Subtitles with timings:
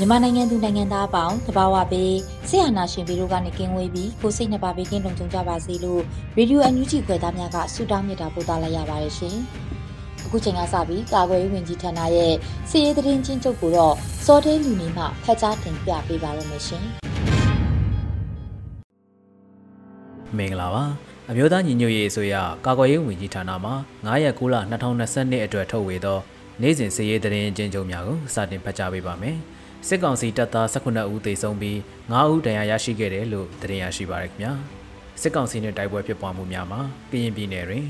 [0.00, 2.14] မြန်မာနိုင်ငံသူနိုင်ငံသားအပေါင်းတဘာဝပေး
[2.48, 6.02] ဆရာနာရှင်ပြီးတို့ကနေကင်းဝေးပြီးကိုစိတ်နှစ်ပါးပေးကင်းလုံခြုံကြပါစေလို့
[6.36, 9.36] ရေဒီယိုအန်ယူဂျီခွဲသားများကဆုတောင်းမြတ်တာပို့သလိုက်ရပါတယ်ရှင်။
[10.24, 12.34] အခုချိန်ကစပြီးကာကွယ်ရေးဝန်ကြီးဌာနရဲ့
[12.70, 16.84] စီရေးသတင်းချင်းချုပ်ကိုတော့စောတဲလူနေမှဖတ်ကြားတင်ပြပေးပါရမရှင်။
[20.36, 20.84] မင်္ဂလာပါ
[21.30, 22.34] အမျိုးသားညီညွတ်ရေးအစိုးရ
[22.66, 23.72] ကာကွယ်ရေးဝန်ကြီးဌာနမှ
[24.06, 24.54] 9ရက်9လ
[25.00, 26.18] 2022အတွက်ထုတ်ဝေသော
[26.62, 29.38] နေ့စဉ်စီရေးသတင်းချင်းချုပ်များကိုစတင်ဖတ်ကြားပေးပါမယ်။
[29.88, 31.76] စစ်ကောင်စီတပ်သား18ဦးသေဆုံးပြီး
[32.10, 34.52] 9ဦးဒဏ်ရာရရှိခဲ့တယ်လို့သတင်းရရှိပါရခင်ဗျာ
[35.22, 37.84] စစ်ကောင်စီနဲ့တိုက်ပွဲဖြစ်ပွားမှုများမှာကရင်ပြည်နယ်တွင်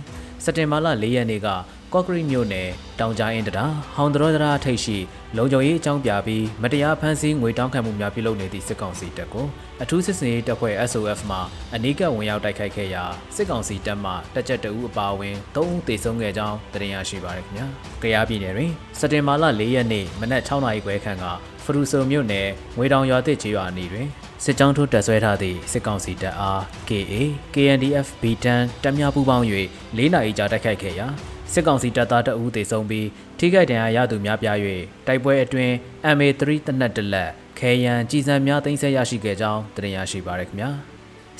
[0.44, 1.48] စက်တင်ဘာလ4ရက်နေ့က
[1.92, 2.69] ကော့ကရိမြို့နယ်
[3.00, 4.97] တောင်ကြားအင်းတရာဟောင်တရောတရာထိပ်ရှိ
[5.36, 9.47] လုံခြုံရေးအကြောင်းပြပြီးမတရားဖမ်းဆီးငွေတောင်းခံမှုများပြုလုပ်နေသည့်စစ်ကောင်စီတပ်ကို
[9.82, 11.38] အထူးစစ်စင်ရေးတပ်ဖွဲ့ SOF မှ
[11.74, 13.05] အနီးကပ်ဝင်ရောက်တိုက်ခိုက်ခဲ့ရာ
[13.36, 17.66] စစ်ကောင်စီတပ်မှတပ်ချက်တအူးအပါအဝင်3ဦးသေဆုံးခဲ့ကြောင်းသတင်းရရှိပါရခင်ဗျာ။
[18.02, 21.25] ကြရားပြည်နယ်တွင်စက်တင်ဘာလ4ရက်နေ့မနက်6နာရီခွဲခန့်က
[21.64, 24.08] ဖရူဆိုမြို့နယ်ငွေတောင်ရွာသစ်ကျေးရွာနေတွင်
[24.44, 27.15] စစ်ကြောင်းထိုးတက်ဆွဲထားသည့်စစ်ကောင်စီတပ်အား KA
[27.54, 28.47] KNDF B10
[28.82, 29.44] တပ်များပူးပေါင်း၍
[29.98, 31.06] ၄နာရီကြာတိုက်ခိုက်ခဲ့ရာ
[31.52, 33.08] စစ်ကောင်စီတပ်သားတအူးသေဆုံးပြီး
[33.38, 34.58] ထိခိုက်ဒဏ်ရာရသူများပြား၍
[35.06, 35.72] တိုက်ပွဲအတွင်း
[36.16, 40.70] MA3 တနက်တလက်ခဲယံကြီးစံများသိမ်းဆည်းရရှိခဲ့ကြောင်းတင်ရရှိပါရခင်ဗျာ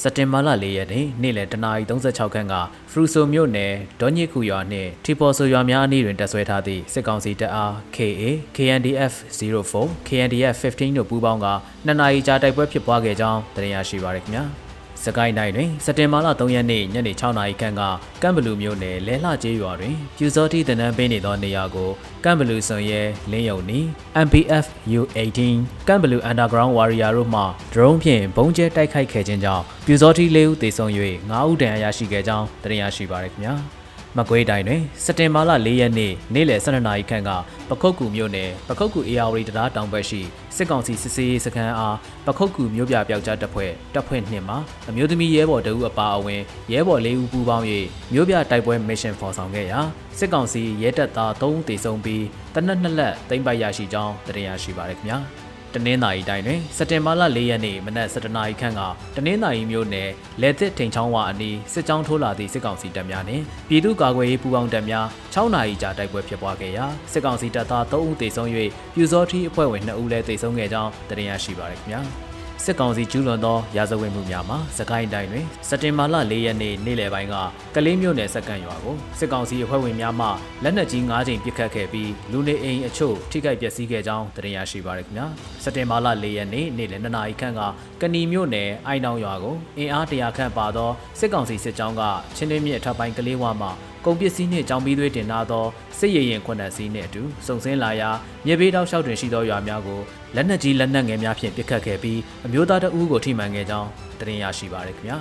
[0.03, 2.55] စက်တင်ဘာလ၄ရက်နေ့နေ့လယ်တနာရီ36ခန်းက
[2.91, 8.23] ဖရူဆိုမြို့နယ်ဒေါညစ်ခုရွာနှင့်ထီပေါ်ဆိုရွာများအနီးတွင်တပ်ဆွဲထားသည့်စစ်ကောင်စီတပ်အား KA
[8.57, 11.47] KNDF 04 KNDF 15တို့ပူးပေါင်းက
[11.87, 14.70] နှစ်နာရီကြာတိုက်ပွဲဖြစ်ပွားခဲ့ကြောင်းတင်ရရှိပါရခင်ဗျာ
[15.05, 17.83] စကိုင်းတိုင်းတွင်စက်တင်ဘာလ3ရက်နေ့ညနေ6နာရီခန့်က
[18.23, 21.91] ကမ်ဘလူမြို့နယ်လဲလှကျေးရွာတွင်ပြူစောတိတနန်းပေးနေသောနေရာကို
[22.25, 23.81] ကမ်ဘလူစွန်ရဲလင်းယုံနီ
[24.27, 24.65] MPF
[25.01, 25.41] U18
[25.89, 30.91] ကမ်ဘလူ Underground Warrior တို့မှ drone ဖြင့်ဘုံကျဲတိုက်ခိုက်ခဲ့ခြင်းကြောင့်ပြူစောတိ၄ဦးသေဆုံး၍
[31.31, 33.57] 9ဦးဒဏ်ရာရရှိခဲ့ကြောင်းတင်ရရှိပါရခင်ဗျာ။
[34.19, 37.31] မကွေးတိုင်းတွင်စက်တင်ဘာလ၄ရက်နေ့နေ့လယ်12နာရီခန့်က
[37.69, 40.21] ပခုတ်ကူမြို့နယ်ပခုတ်ကူအေယာဝတီတရားတောင်ဘက်ရှိ
[40.57, 44.57] စစ်ကောင်စီစစ်စေးစခန်းအားပခုတ်ကူမြို့ပြပျောက်ကြားတပ်ဖွဲ့တပ်ဖွဲ့နှင့်မှ
[44.89, 47.67] အမျိုးသမီးရဲဘော်တအုပ်အပါအဝင်ရဲဘော်၄ဦးပူးပေါင်း၍
[48.13, 49.81] မြို့ပြတိုက်ပွဲမစ်ရှင်ဖော်ဆောင်ခဲ့ရာ
[50.19, 55.19] စစ်ကောင်စီရဲတပ်သား3ဦးသေဆုံးပြီးတနက်နှစ်လက်သိမ်းပိုက်ရရှိကြောင်းတင်ရရှိပါရခင်ဗျာ။
[55.75, 58.81] တနင်္သာရီတိုင်းတွင်စက်တင်ဘာလ၄ရက်နေ့မနက်7:00နာရီခန့်က
[59.17, 60.11] တနင်္သာရီမြို့နယ်
[60.41, 68.49] လက်သစ်ထိန်ချောင်းဝအနီးစစ်ကြောင်းထိုးလာသည့်စစ်ကောင်စီတပ်များနှင့်ပြည်သူ့ကာကွယ်ရေးပူးပေါင်းတပ်များ6နာရီကြာတိုက်ပွဲဖြစ်ပွားခဲ့ရာစစ်ကောင်စီတပ်သား3ဦးသေဆုံး၍
[68.95, 72.03] ပြူစောထီအဖွဲ့ဝင်2ဦးလည်းသေဆုံးခဲ့ကြောင်းသိရရှိပါရခင်ဗျာ။
[72.65, 77.35] စစ်ကောင်စီကျူးလွန်သောရာဇဝတ်မှုများမှာစကိုင်းတိုင်းတွင်စက်တင်ဘာလ၄ရက်နေ့နေ့လယ်ပိုင်းက
[77.75, 80.27] ကလေးမြို့နယ်စက္ကန့်ရွာကိုစစ်ကောင်စီအဖွဲ့ဝင်များမှ
[80.63, 85.27] လက်နက်ကြီး၅ချိန်ပစ်ခတ်ခဲ့ပြီးလူနေအိမ်အချို့ထိခိုက်ပျက်စီးခဲ့ကြောင်းသိရရှိပါရခင်ဗျာ
[85.63, 87.61] စက်တင်ဘာလ၄ရက်နေ့နေ့လယ်၂နာရီခန့်က
[88.01, 92.03] ကဏီမြို့နယ်အိုင်နောင်ရွာကိုအင်အားတရာခန့်ပါသောစစ်ကောင်စီစစ်ကြောင်းက
[92.37, 93.71] ချင်းတွင်းမြစ်အထက်ပိုင်းကလေးဝါမှာ
[94.05, 95.67] ကုန်ပစ္စည်းနှင့်ကြောင်ပြီးသွေးတင်လာသော
[95.99, 98.11] စစ်ရရင်ခွနက်စီးနှင့်အတူစုံစင်းလာရာ
[98.47, 100.01] မြေဘေးတောက်လျှောက်တွင်ရှိသောရွာများကို
[100.37, 103.89] လက်နက်ကြီးလက်နက်ငယ်များဖြင့်ပစ်ခတ်ခဲ့ပြီးအမျိုးသားတအူးကိုထိမှန်ခဲ့ကြောင်း
[104.21, 105.19] တင်ရရှိပါရခင်ဗျာ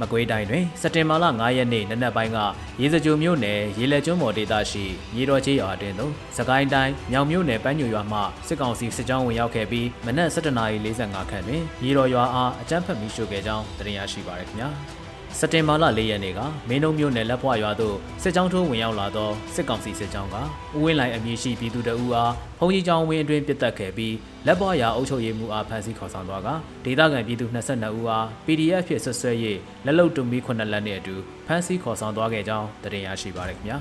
[0.00, 2.38] မကွေးတိုင်းတွင်စက်တင်ဘာလ9ရက်နေ့နနက်ပိုင်းက
[2.80, 15.01] ရေစကြိုမြို့နယ်ရေလက်ကျွန်းမော်ဒေသရှိမြေတော်ကျေးရွာအတွင်းသို့စကိုင်းတိုင်းမြောင်မြို့နယ်ပန်းညိုရွာမှစစ်ကောင်စီစစ်ကြောင်းဝင်ရောက်ခဲ့ပြီးမနက်7:45ခန့်တွင်မြေတော်ရွာအားအကြမ်းဖက်မိရှို့ခဲ့ကြောင်းတင်ရရှိပါရခင်ဗျာ
[15.38, 20.36] စက်တင်ဘာလ၄ရက်နေ့ကမင်းတို့မြို့နယ်လက်ဖွာရွာသို့စစ်ကြောင်းထိုးဝင်ရောက်လာသောစစ်ကောင်စီစစ်ကြောင်းက
[20.76, 24.14] ဦးဝင်းလိုင်အမည်ရှိပြည်သူတအူအားဖုန်ကြီးကျောင်းဝင်းအတွင်းပစ်တက်ခဲ့ပြီး
[24.46, 26.48] လက်ပွားရာအုပ်ချုပ်ရေးမှူးအားဖမ်းဆီးခေါ်ဆောင်သွားက
[26.84, 29.32] ဒေသခံပြည်သူ22ဦးအား PDF ဖြစ်ဆွဆွဲ၍
[29.84, 31.14] လက်လုံတူမီ9လက်နှင့်အတူ
[31.46, 33.78] ဖမ်းဆီးခေါ်ဆောင်သွားခဲ့ကြောင်းတင်ရရှိပါရခင်ဗျာ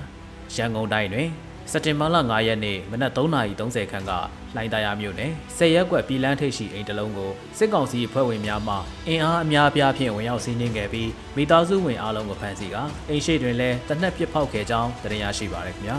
[0.56, 1.30] ရန်ကုန်တိုင်းတွင်
[1.72, 4.12] စက်တင်ဘာလ9ရက်နေ့မနက်3:30ခန်းက
[4.56, 8.76] လိုင်းတရားမြို့နယ်ဆယ်ရက်ကွက်ပြည်လန်းထိပ်ရှိအိမ်တလုံးကိုစစ်ကောင်စီဖွဲ့ဝင်များမှ
[9.08, 12.78] အင်အားအများအပြားဖြင့်ဝင်ရောက်စီးနင်းခဲ့ပြီးမိသားစုဝင်အားလုံးကိုဖမ်းဆီးက
[13.10, 15.98] အိမ်ရှိတွင်လည်းတနက်ပစ်ဖောက်ခဲ့ကြောင်းသိရရှိပါရခင်ဗျာ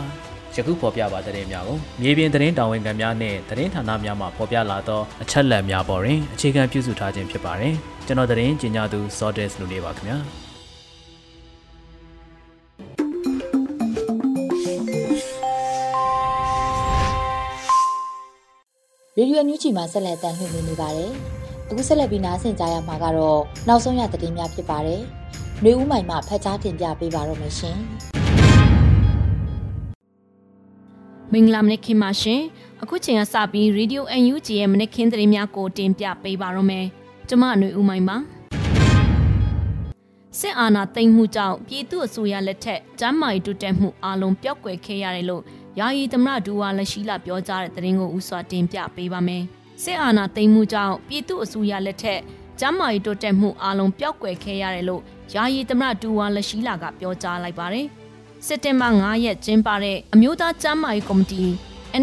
[0.55, 7.75] ယခုဖော်ပြပါသတင်းများကိုမြေပြင်သတင်းတာဝန်ခံများနဲ့သတင်းဌာနများမှဖော်ပြလာသောအချက်အလက်များပေါ်တွင်အခြေခံပြုစုထားခြင်းဖြစ်ပါတယ်
[8.07, 10.42] ကျွန်တော်သတင်းကြီးညာသူ Sortes လူနေပါခင်ဗျာ
[19.17, 21.11] ရေဒီယိုညူချီမှာဆက်လက်တင်ပြနေပါတယ်။
[21.69, 25.01] အခုဆက်လက်ပြီးနားဆင်ကြရမှာကတော့နောက်ဆုံးရသတင်းများဖြစ်ပါတယ်။
[25.63, 27.77] နှွေဦးမိုင်မှဖတ်ကြားတင်ပြပေးပါတော့မယ်ရှင်။
[31.31, 32.41] မင်္ဂလာမနေ့ခင်ပါရှင်။
[32.81, 36.85] အခုချိန်ကစပြီး Radio UNG ရဲ့မနေ့ခင်သတင်းများကိုတင်ပြပေးပါတော့မယ်။
[37.27, 38.17] ကျွန်မနှွေဦးမိုင်ပါ။
[40.39, 45.43] စစ်အာဏာသိမ်းမှုကြောင့်ပြည်သူအစိုးရလက်ထက်ကျန်းမာရေးတိုးတက်မှုအလုံးပျောက်ကွယ်ခဲ့ရတယ်လို့
[45.79, 49.43] ယာယီသမရဒူဝါလက်ရှိလာပြောကြားတဲ့သတင်းကိုဥစွာတင်ပြပေးပါမယ်။
[49.83, 52.19] စစ်အာဏာသိမ်းမှုကြောင့်ပြည်သူအစိုးရလက်ထက်
[52.59, 55.01] ကျန်းမာရေးတိုးတက်မှုအလုံးပျောက်ကွယ်ခဲ့ရတယ်လို့
[55.33, 57.87] ယာယီသမရဒူဝါလက်ရှိလာကပြောကြားလိုက်ပါတယ်။
[58.45, 61.43] စက်တင်ဘာ9ရက်ကျင်းပတဲ့အမျိုးသားကျန်းမာရေးကော်မတီ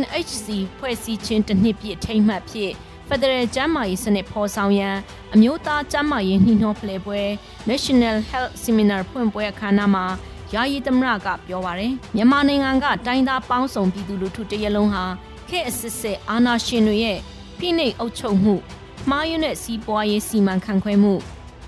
[0.01, 0.47] NHC
[0.79, 2.73] ဖွဲ့စည်းခြင်းတစ်နှစ်ပြည့်ထိမ်းမှတ်ဖြစ်
[3.09, 4.97] ဖက်ဒရယ်ကျန်းမာရေးစနစ်ဖော်ဆောင်ရန်
[5.35, 7.21] အမျိုးသားကျန်းမာရေးနှီးနှောဖလှယ်ပွဲ
[7.69, 10.05] National Health Seminar ဖွင့်ပွဲအခမ်းအနားမှာ
[10.55, 15.05] ယာယီသမရကပြောပါရယ်မြန်မာနိုင်ငံကတိုင်းသားပေါင်းစုံပြည်သူလူထုတရလုံးဟာ
[15.49, 17.19] ခေတ်အစစ်စစ်အာဏာရှင်တွေရဲ့
[17.59, 18.55] ဖိနှိပ်အုပ်ချုပ်မှု
[19.11, 21.15] မှားယွင်းတဲ့စီးပွားရေးစီမံခန့်ခွဲမှု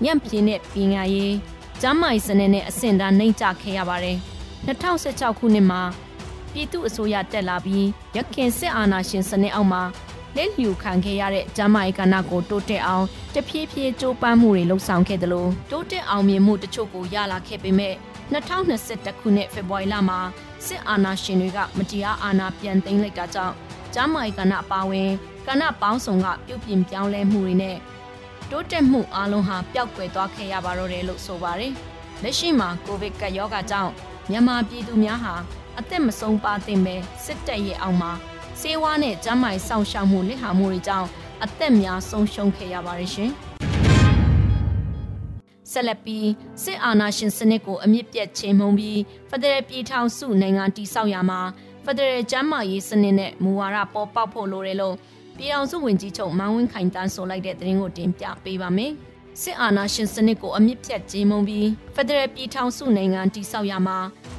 [0.03, 1.33] ညံ့ပြင်းတဲ့ပညာရေး
[1.81, 4.17] ကျန်းမာရေးစနစ်နဲ့အဆင့်တန်းနှိမ့်ကျခဲ့ရပါတယ်
[4.65, 5.81] 2016ခုနှစ်မှာ
[6.53, 7.87] ပြည်သူအစိုးရတက်လာပြီး
[8.17, 9.83] ရခင်စစ်အာဏာရှင်စနစ်အောက်မှာ
[10.35, 17.95] လက်လျူခံခဲ့ရတဲ့ကျမ်းမာရေးကဏ္ဍကိုတိုးတက်အောင်တဖြည်းဖြည်းကြိုးပမ်းမှုတွေလှုပ်ဆောင်ခဲ့တယ်လို့တိုးတက်အောင်မြင်မှုတချို့ကိုရလာခဲ့ပေမဲ့
[18.33, 20.19] 2021ခုနှစ်ဖေဖော်ဝါရီလမှာ
[20.65, 23.55] စစ်အာဏာရှင်တွေကမတရားအာဏာပြန်သိမ်းလိုက်တာကြောင့်
[23.93, 25.09] ကျမ်းမာရေးကဏ္ဍအပါအဝင်
[25.47, 27.77] ကဏ္ဍပေါင်းစုံကပြုပြင်ပြောင်းလဲမှုတွေနဲ့
[28.49, 31.73] တိုးတက်မှုအလုံးဟာပျောက်ကွယ်သွားခဲ့ရပါတော့တယ်လို့ဆိုပါတယ်။
[32.23, 33.91] လက်ရှိမှာကိုဗစ်ကပ်ရောဂါကြောင့်
[34.29, 35.35] မြန်မာပြည်သူများဟာ
[35.79, 36.95] အသက်မဆုံးပါသင့်ပဲ
[37.25, 38.11] စစ်တပ်ရဲ့အောက်မှာ
[38.61, 41.07] စေဝါနဲ့ကျန်းမာရေးစောင့်ရှောက်မှုလက်ဟာမှုတွေကြောင့်
[41.43, 43.31] အသက်များဆုံးရှုံးခဲ့ရပါတယ်ရှင်။
[45.71, 46.27] ဆက်လက်ပြီး
[46.63, 48.99] စစ်အာဏာရှင်စနစ်ကိုအမြင့်ပြတ်ချိန်မှုပြီး
[49.29, 51.41] ဖက်ဒရယ်ပြည်ထောင်စုနိုင်ငံတည်ဆောက်ရမှာ
[51.85, 54.95] ဖက်ဒရယ်ကျန်းမာရေးစနစ်နဲ့မူဝါဒပေါ်ပေါက်ဖို့လိုတယ်လို့
[55.37, 58.91] ပြည်ထောင်စုဝန်ကြီးချုပ်မန်းဝင်းခိုင်တန်းဆိုလိုက်တဲ့သတင်းကိုတင်ပြပေးပါမယ်။
[59.41, 63.97] စစ်အာဏာရှင်စနစ်ကိုအမြင့်ပြတ်ချိန်မှုပြီးဖက်ဒရယ်ပြည်ထောင်စုနိုင်ငံတည်ဆောက်ရမှာ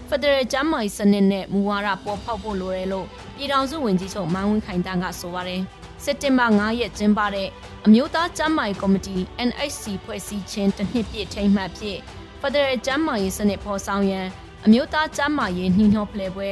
[0.08, 3.06] ဖက်ဒရယ်ကျန်းမာရေးစနစ်နဲ့မူဝါဒပေါ်ပေါက်ဖို့လိုတယ်လို့
[3.36, 5.62] ပြည်ထောင်စုဝန်ကြီးချုပ်မန်းဝင်းခိုင်တန်းကဆိုပါတယ်။
[6.04, 7.48] စက်တင်ဘာ9ရက်ကျင်းပတဲ့
[7.86, 9.16] အမျိုးသားကျန်းမာရေးကော်မတီ
[9.48, 11.98] NHC ဖွဲ့စည်းခြင်းတစ်နှစ်ပြည့်ထိမ်းမှတ်ဖြစ်
[12.40, 14.26] ဖက်ဒရယ်ကျန်းမာရေးစနစ်ဖော်ဆောင်ရန်
[14.64, 16.50] အမျိုးသားကျန်းမာရေးနှီးနှောဖလှယ်ပွဲ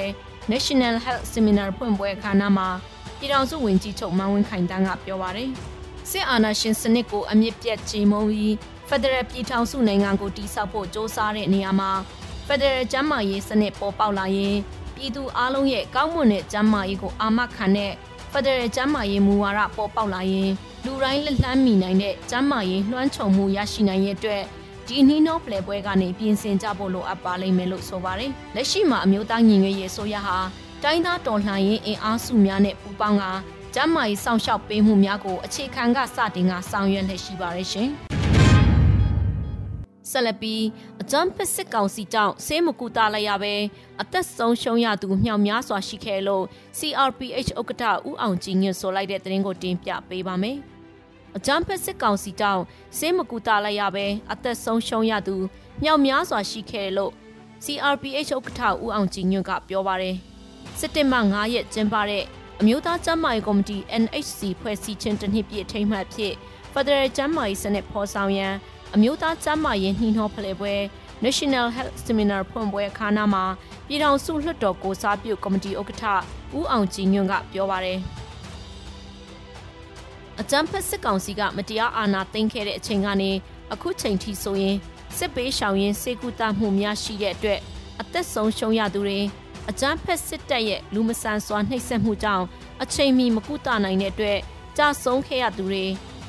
[0.52, 2.68] National Health Seminar ဖွင့်ပွဲအခမ်းအနားမှာ
[3.18, 5.50] ပြည်ထောင်စုဝန်ကြီးချုပ်မန်းဝင်းခိုင်တန်းကပြောပါရယ်
[6.10, 8.54] စစ်အာဏာရှင်စနစ်ကိုအမြင့်ပြတ်ချိန်မုံပြီး
[8.88, 11.90] ဖက်ဒရယ်ပြည်ထောင်စုနိုင်ငံကိုတည်ဆောက်ဖို့စ조사တဲ့နေရာမှာ
[12.46, 14.56] ဖက်ဒရယ်ကျန်းမာရေးစနစ်ပေါ်ပေါက်လာရင်
[14.94, 17.92] ပြည်သူအလုံးရဲ့ကောင်းမွန်တဲ့ကျန်းမာရေးကိုအာမခံတဲ့
[18.32, 20.50] ဖက်ဒရယ်ကျန်းမာရေးမူဝါဒပေါ်ပေါက်လာရင်
[20.84, 24.42] လူတိုင်းလက်လှမ်းမီနိုင်တဲ့ကျန်းမာရေးလွှမ်းခြုံမှုရရှိနိုင်ရဲ့အတွက်
[24.88, 30.38] ဒီနှီးနှောဖလှယ်ပွဲကနေပြင်ဆင်ကြဖို့လိုအပ်ပါလိမ့်မယ်လို့ဆိုပါတယ်။လက်ရှိမှာအမျိုးသားညီညွတ်ရေးဆိုရဟာ
[30.82, 33.24] တိုင်းသားတော်လှန်ရေးအင်အားစုများနဲ့ပူးပေါင်းက
[33.74, 37.90] ကျန်းမာရေးစောင့်ရှောက်ပေးမှုများကိုအခြေခံကစတင်ကဆောင်ရွက်လက်ရှိပါရရှင်။
[40.10, 40.64] ဆက်လက်ပြီး
[41.02, 43.54] အကြမ်းဖက်စစ်ကောင်စီကြောင့်ဆေးမကူတာလိုက်ရပဲ
[44.02, 46.44] အသက်ဆုံးရှုံးရသူမြောက်များစွာရှိခဲ့လို့
[46.78, 50.58] CRPH ဥက္ကဋ္ဌဦးအောင်ကြည်ညွတ်ဆိုလိုက်တဲ့သတင်းကိုတင်ပြပေးပါမယ်။
[51.36, 52.62] အကြမ်းဖက်စစ်ကောင်စီကြောင့်
[52.98, 55.36] ဆေးမကူတာလိုက်ရပဲအသက်ဆုံးရှုံးရသူ
[55.82, 57.12] မြောက်များစွာရှိခဲ့လို့
[57.64, 60.16] CRPH ဥက္ကဋ္ဌဦးအောင်ကြည်ညွတ်ကပြောပါတယ်။
[60.78, 62.24] စစ်တင်ဘာ9ရက်ကျင်းပတဲ့
[62.60, 66.34] အမျိုးသားကျန်းမာရေးကော်မတီ NHC ဖွဲ့စည်းခြင်းတစ်နှစ်ပြည့်ထိမ်းမှတ်ဖြစ်
[66.72, 68.54] ဖက်ဒရယ်ကျန်းမာရေးစနစ်ဖော်ဆောင်ရန်
[68.94, 70.74] အမျိုးသားကျန်းမာရေးနှီးနှောဖလှယ်ပွဲ
[71.24, 73.44] National Health Seminar ဖွင့်ပွဲအခမ်းအနားမှာ
[73.86, 76.04] ပြည်ထောင်စုလွှတ်တော်ကိုစားပြုကော်မတီဥက္ကဋ္ဌ
[76.58, 77.98] ဦးအောင်ကြည်ညွန့်ကပြောပါရယ်
[80.40, 83.30] အကြံဖက်စစ်ကောင်စီကမတရားအာဏာသိမ်းခဲ့တဲ့အချိန်ကနေ
[83.72, 84.76] အခုချိန်ထိဆိုရင်
[85.16, 87.60] စစ်ပေးရှောင်ရင်စေကူတာမှုများရှိတဲ့အတွက်
[88.00, 89.20] အသက်ဆုံးရှုံးရသူတွေ
[89.70, 92.44] အကြမ်းဖက်စစ်တပ်ရဲ့လူမဆန်စွာနှိပ်စက်မှုကြောင့်
[92.82, 94.38] အချိန်မီမကုသနိုင်တဲ့အတွက်
[94.76, 95.84] ကြာဆုံးခဲ့ရသူတွေ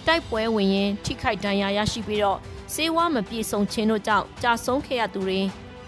[0.08, 2.40] တိုက်ပွဲဝင်ရင်ထိခိုက်ဒဏ်ရာရရှိပြီးတော့
[2.74, 5.40] စေဝါမပြေဆုံးခြင်းတို့ကြောင့်ကြာဆုံးခဲ့ရသူတွေ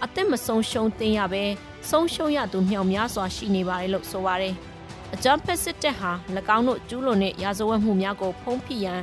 [0.04, 1.44] အသက်မဆုံးရှုံးသင်ရပဲ
[1.90, 4.54] ဆုံးရှုံးရသူမြောက်များစွာရှိနေပါတယ်လို့ဆိုပါတယ်။
[5.14, 6.10] အကြမ်းဖက်စစ်တပ်ဟာ၎
[6.56, 9.00] င်းတို့ကျူးလွန်တဲ့ရာဇဝတ်မှုများကိုဖုံးဖိရန်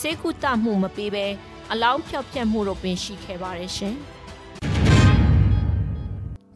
[0.00, 1.26] စေကုတမှုမပေးဘဲ
[1.72, 3.94] အလောင်းဖြောက်ပြက်မှုတို့ပင်ရှိခဲ့ပါတယ်ရှင်။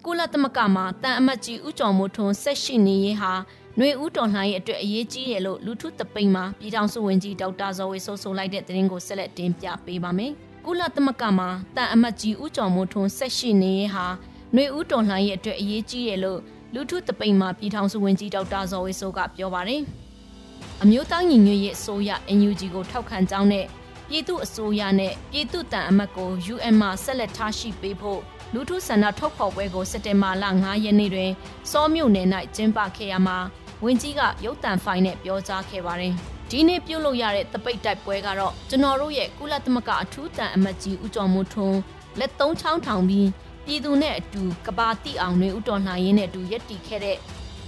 [0.04, 3.32] ကုလသမဂ္ဂမှာတန်အမတ်ကြီးဦးကျော်မိုးထွန်းဆက်ရှိနေရေးဟာ
[3.76, 10.34] ຫນွေဦးတော်လှန်ရေးအတွက်အရေးကြီးတယ်လို့လူထုတပိန်မှာပြည်ထောင်စုဝန်ကြီးဒေါက်တာဇော်ဝေဆိုးဆိုလိုက်တဲ့သတင်းကိုဆက်လက်တင်ပြပေးပါမယ်။
[10.66, 14.06] ကုလသမဂ္ဂမှာတန်အမတ်ကြီးဦးကျော်မိုးထွန်းဆက်ရှိနေရေးဟာ
[14.52, 16.40] ຫນွေဦးတော်လှန်ရေးအတွက်အရေးကြီးတယ်လို့
[16.74, 19.82] လူထုတပိန်မှာပြည်ထောင်စုဝန်ကြီးဒေါက်တာဇော်ဝေဆိုးကပြောပါတယ်။
[20.82, 23.66] အမျိုးသားညီညွတ်ရေးအစိုးရ NUG ကိုထောက်ခံကြောင်းနဲ့
[24.08, 28.20] ပြည်သူအစိုးရနဲ့ပြည်သူတန်အမတ်ကို UN မှာဆက်လက်ထားရှိပေးဖို့
[28.54, 31.30] လူထုဆန္ဒထုတ်ဖော်ပွဲကိုစက်တင်ဘာလ9ရက်နေ့တွင်
[31.70, 33.38] စောမြို့နယ်၌ကျင်းပခဲ့ရမှာ
[33.84, 36.14] ဝန်ကြီးကရုပ်တံဖိုင်နဲ့ပြောကြားခဲ့ပါတယ်။
[36.52, 41.78] ဒီနေ့ပြုလုပ်ရတဲ့တပိတ်တိုက်ပွဲကတော့ကျွန်တော်တို့ရဲ့ကုလသမဂ္ဂအထူးတန်အမတ်ကြီးဦးကျော်မိုးထွန်း
[42.18, 43.28] လက်သုံးချောင်းထောင်ပြီး
[43.64, 47.16] ပြည်သူနဲ့အတူကဘာတိအောင်တွေဥတော်လှန်ရင်းနဲ့အတူရက်တီခဲ့တဲ့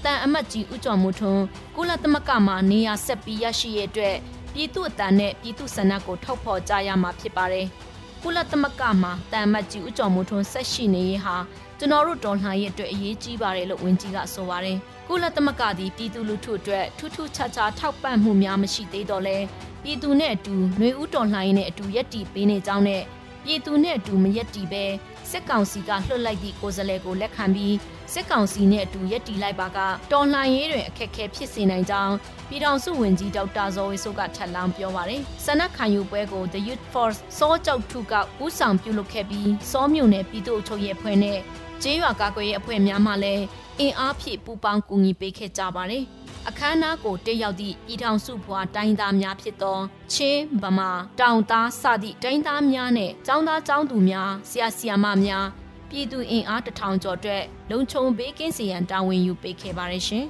[0.04, 1.44] တန်အမတ်ကြီးဦးကျော်မိုးထွန်း
[1.76, 4.16] ကုလသမဂ္ဂမှာနေရာဆက်ပြီးရရှိရတဲ့အတွက်
[4.52, 7.66] ပြည်သူအတန်နဲ့ပြည်သူဆန္ဒကိုထုတ်ဖော်ကြရမှာဖြစ်ပါတယ်။
[8.22, 11.36] ကုလသမဂ္ဂမှာတန်အမတ်ကြီးဦးကျော်မိုးထွန်းဆက်ရှိနေရင်ဟာ
[11.78, 14.78] ကျွန်တော်တို့တော်လှန်ရေးအတွက်အရေးကြီးပါတယ်လို့ဝန်ကြီးကဆိုပါတယ်။
[15.08, 19.38] ကုလသမဂ္ဂသည်ပြည်သူလူထုအတွက်ထူးထူးခြားခြားထောက်ပံ့မှုများမရှိသေးတော့လဲ
[19.82, 23.02] ပြည်သူနဲ့အတူຫນွေဦးတော်လှန်ရေးနဲ့အတူရက်တီပေးနေကြောင်းနဲ့
[23.44, 24.84] ပြည်သူနဲ့အတူမရက်တီပဲ
[25.30, 27.74] စစ်ကောင်စီကလွှတ်လိုက်သည့်ကိုယ်စားလှယ်ကိုလက်ခံပြီး
[28.12, 29.78] စစ်ကောင်စီနဲ့အတူရက်တီလိုက်ပါက
[30.12, 32.14] တော်လှန်ရေးတွင်အခက်အခဲဖြစ်စေနိုင်ကြောင်း
[32.48, 41.38] ပြည်ထောင်စုဝန်ကြီးဒေါက်တာဇော်ဝေဆိုးကထပ်လောင်းပြောပါတယ်။ဆန္ဒခံယူပွဲကို The Youth Force စောကြောက်ထုကဥဆောင်ပြုလုပ်ခဲ့ပြီးစောမြို့နယ်ပြည်သူ့အုပ်ချုပ်ရေးအဖွဲ့နဲ့
[41.82, 43.44] ကျေးရွာကာကွယ်ရေးအဖွဲ့များမှလည်း
[43.80, 46.04] အင်အားဖြည့်ပူးပေါင်းကူညီပေးခဲ့ကြပါတယ်။
[46.48, 49.78] အခမ်းအနားကိုတက်ရောက်သည့်ပြည်ထောင်စုဘွားတိုင်းသားများဖြစ်သော
[50.12, 55.46] ချင်းဗမာတောင်သားစသည့်တိုင်းသားများနဲ့ចောင်းသားចောင်းသူများဆရာဆရာမများ
[55.88, 60.26] ပြည်သူအင်အားတထောင်ကျော်အတွက်လုံခြုံဘေးကင်းစေရန်တာဝန်ယူပေးခဲ့ပါတယ်ရှင်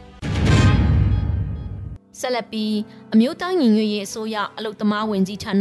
[2.19, 2.75] ဆက်လက်ပြီး
[3.13, 5.55] အမျိုးသားညီညွတ်ရေးအစိုးရအလုသမားဝင်ကြီးဌာန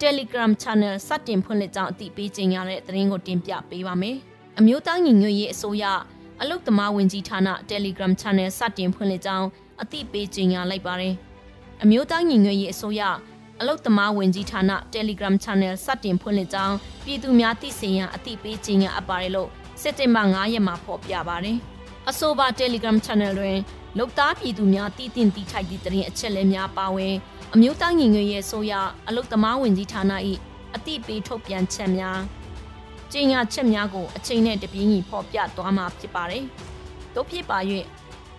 [0.00, 4.16] Telegram Channel စတင်ဖွင့်လှစ်ကြောင်းအသိပေးကြေညာတဲ့သတင်းကိုတင်ပြပေးပါမယ်။
[4.58, 5.84] အမျိုးသားညီညွတ်ရေးအစိုးရ
[6.44, 7.38] အလုသမားဝင်ကြီးဌာန
[7.70, 9.46] Telegram Channel စတင်ဖွင့်လှစ်ကြောင်း
[9.82, 11.14] အသိပေးကြေညာလိုက်ပါတယ်။
[11.82, 13.02] အမျိုးသားညီညွတ်ရေးအစိုးရ
[13.60, 14.60] အလုတ်သမားဝင်ကြီးဌာန
[14.94, 19.48] Telegram Channel စတင်ဖွင့်လှစ်ကြောင်းပြည်သူများသိစေရန်အသိပေးကြေညာအပ်ပါတယ်လို့
[19.82, 21.56] စက်တင်ဘာ9ရက်မှာဖော်ပြပါတယ်။
[22.10, 23.58] အဆိုပါ Telegram Channel တွင်
[23.98, 27.14] လုတ်သားပြည်သူများတည်တင်တည်ထိုက်သည့်တရင်အချက်အလက်များပါဝင်
[27.54, 28.72] အမျိုးသားညီညွတ်ရေးအစိုးရ
[29.08, 30.12] အလုတ်သမားဝင်ကြီးဌာန၏
[30.74, 32.20] အသိပေးထုတ်ပြန်ချက်များ
[33.12, 36.44] ကြေညာချက်များကိုအချိန်နဲ့တပြေးညီဖော်ပြသွားမှာဖြစ်ပါတယ်။
[37.14, 37.58] တို့ဖြစ်ပါ၍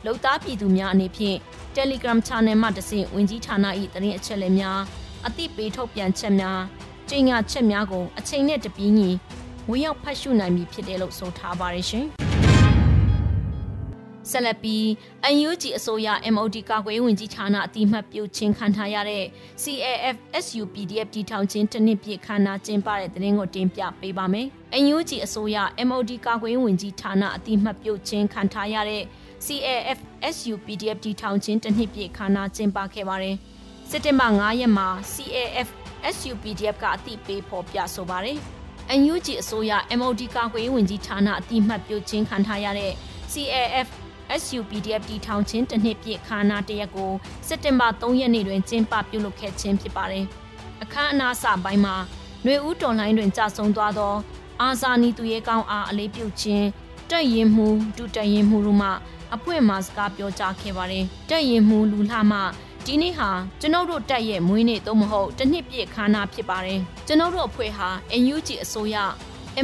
[0.05, 1.37] လုံသားပြည်သူများအနေဖြင့်
[1.75, 4.79] Telegram Channel မှတဆင့်ဝင်ကြီးဌာန၏သတင်းအချက်အလက်များ
[5.27, 6.59] အသိပေးထုတ်ပြန်ချက်များ
[7.09, 9.09] ကြေညာချက်များကိုအချိန်နဲ့တပြေးညီ
[9.69, 12.07] ဝင်ရောက်ဖတ်ရှုနိုင်ပြီဖြစ်တယ်လို့ဆိုထားပါတယ်ရှင်။
[14.31, 14.83] ဆက်လက်ပြီး
[15.47, 19.23] UNG အစိုးရ MOD ကာကွယ်ဝင်ကြီးဌာနအတိမတ်ပြုချင်းခံထားရတဲ့
[19.63, 20.15] CAF
[20.45, 24.47] SUPDF တီထောင်ချင်းတနစ်ပြည့်ခန္ဓာကျင်းပတဲ့သတင်းကိုတင်ပြပေးပါမယ်။
[24.93, 29.03] UNG အစိုးရ MOD ကာကွယ်ဝင်ကြီးဌာနအတိမတ်ပြုချင်းခံထားရတဲ့
[29.45, 29.99] CAF
[30.35, 33.35] SUPDF တီထောင်ချင်းတစ်နှစ်ပြည့်ခါနာကျင်းပခဲ့ပါတယ်။
[33.89, 35.67] စက်တင်ဘာ9ရက်မှာ CAF
[36.15, 38.37] SUPDF ကအတိပေးဖော်ပြဆိုပါတယ်။
[38.99, 42.91] NUG အစိုးရ MOD ကာကွယ်ရေးဝန်ကြီးဌာနအတိမှတ်ပြုခြင်းခံထားရတဲ့
[43.33, 43.87] CAF
[44.41, 47.11] SUPDF တီထောင်ချင်းတစ်နှစ်ပြည့်ခါနာတရက်ကို
[47.47, 50.25] စက်တင်ဘာ3ရက်နေ့တွင်ကျင်းပပြုလုပ်ခဲ့ခြင်းဖြစ်ပါတယ်။
[50.83, 51.95] အခမ်းအနားစပိုင်းမှာ
[52.43, 54.13] ຫນွေဦးတော်လိုင်းတွင်ကြာဆုံးသွားသော
[54.61, 56.67] အာဇာနည်သူရဲကောင်းအားအလေးပြုခြင်း
[57.09, 58.89] တက်ရင်မှုဒုတက်ရင်မှုတို့မှ
[59.35, 62.39] အဖွင့်မှာစကားပြောကြားခဲ့ပါတယ်။တက်ရင်မှုလူလှမှ
[62.85, 63.29] ဒီနေ့ဟာ
[63.61, 67.89] ကျွန်ုပ်တို့တက်ရဲ့မွေးနေ့သို့မဟုတ်တစ်နှစ်ပြည့်ခါနာဖြစ်ပါတယ်။ကျွန်ုပ်တို့အဖွဲ့ဟာ
[68.21, 68.97] NUG အစိုးရ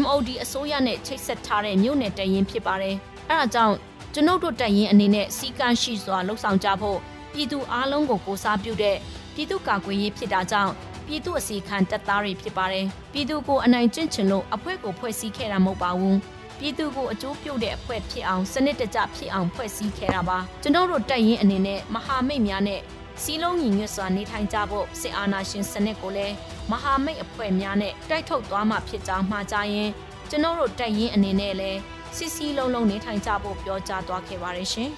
[0.02, 2.96] MOD အစိုးရနဲ့ချိတ်ဆက်ထားတဲ့မြို့နယ်တရင်ဖြစ်ပါတယ်။
[3.30, 3.76] အဲဒါကြောင့်
[4.14, 7.00] ကျွန်ုပ်တို့တရင်အနေနဲ့စီကံရှိစွာလှုပ်ဆောင်ကြဖို့
[7.34, 8.98] ပြည်သူအားလုံးကိုကိုစားပြုတဲ့
[9.36, 10.74] ပြည်သူကာကွယ်ရေးဖြစ်တာကြောင့်
[11.08, 16.18] ပြည်သူအစီခံတပ်သားတွေဖြစ်ပါတယ်။ပြည်သူကိုအနိုင်ကျင့်ချင်လို့အဖွဲ့ကိုဖွဲ့စည်းခဲ့တာမဟုတ်ပါဘူး။
[16.60, 22.82] ပြည်သူကိုအကျိုးပြုတဲ့အဖွဲ့ဖြစ်အောင်စနစ်တကျဖြစ်အောင်ဖွဲ့စည်းခဲ့တာပါကျွန်တော်တို့တက်ရင်အနေနဲ့မဟာမိတ်များနဲ့
[23.24, 26.36] စီလုံးညီညွတ်စွာနေထိုင်ကြဖို့စစ်အာဏာရှင်စနစ်ကိုလည်း
[26.72, 29.90] မဟာမိတ်အဖွဲ့များနဲ့တိုက်ထုတ်သွားမှာဖြစ်ကြောင်းမှာကြားရင်
[30.30, 31.80] ကျွန်တော်တို့တက်ရင်အနေနဲ့လည်း
[32.17, 34.91] စစ်စီလုံးလုံးနေထိုင်ကြဖို့ပြောကြားသွားခဲ့ပါတယ်ရှင်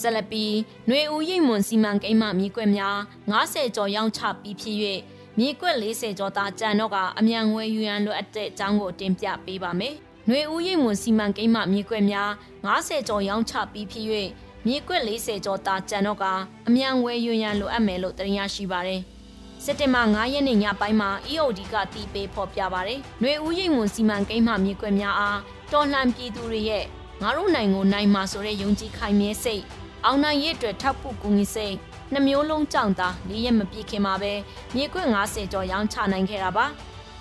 [0.00, 0.44] ဆလပီ
[0.88, 2.96] ຫນွေဦးရိတ်မွန်စီမံကိန်းမှမြေကွက်များ
[3.32, 4.76] 90ကျော်ရောင်းချပြီးဖြစ်၍
[5.38, 9.94] မြေကွက်40ကျော်သားကြံတော့ကအမြန်ငွေယူရန်လိုအပ်တဲ့အကြောင်းကိုတင်ပြပေးပါမယ်။
[10.26, 12.30] ຫນွေဦးရိပ်မွန်စီမံကိန်းမှမြေကွက်များ
[12.66, 14.06] 90ကျော်ရောင်းချပြီးဖြစ်၍
[14.66, 16.24] မြေကွက်40ကျော်သားကြံတော့က
[16.68, 19.00] အမြန်ငွေယူရန်လိုအပ်မယ်လို့တင်ရရှိပါတယ်။
[19.64, 25.38] စက်တင်ဘာ9ရက်နေ့ညပိုင်းမှာ EOD ကတီးပေးဖော်ပြပါတယ်။ຫນွေဦးရိပ်မွန်စီမံကိန်းမှမြေကွက်များအား
[25.72, 26.84] တော်လှန်ပြည်သူတွေရဲ့
[27.22, 29.62] ငါတို့နိုင်ကိုနိုင်မှာဆိုတဲ့ယုံကြည်ခိုင်မြဲစိတ်
[30.04, 31.74] အောင်နိုင်ရဲ့အတွက်ထောက်ဖို့ကူညီစိတ်
[32.12, 34.32] နှမျိုးလုံးကြောင့်သာ၄ရက်မပြည့်ခင်မှာပဲ
[34.74, 36.66] မြေကွက်90ကျော်ရောင်းချနိုင်ခဲ့တာပါ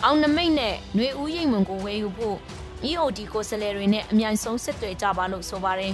[0.03, 2.37] အောင်နမိတ်နဲ့ຫນွေဦးရိပ်မွန်ကိုဝယ်ယူဖို့
[2.89, 5.93] EOD ကိုစလဲတွေနဲ့အမြိုင်ဆုံးစစ်တွေကြပါလို့ဆိုပါတယ်